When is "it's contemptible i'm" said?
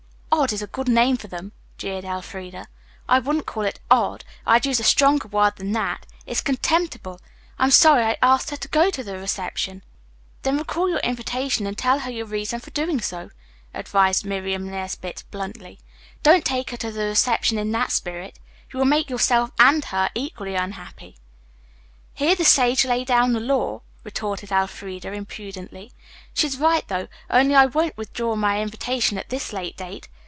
6.25-7.69